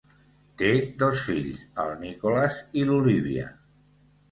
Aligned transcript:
Té 0.61 0.71
dos 1.03 1.25
fills, 1.27 1.61
el 1.85 1.93
Nicholas 2.05 2.59
i 2.83 2.89
l'Olivia. 2.91 3.49